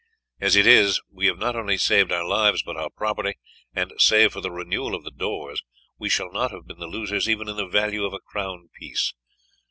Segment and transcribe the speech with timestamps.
[0.39, 3.35] As it is we have not only saved our lives but our property,
[3.75, 5.61] and save for the renewal of the doors
[5.99, 9.13] we shall not have been the losers even in the value of a crown piece.